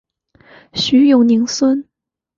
[0.73, 1.87] 徐永宁孙。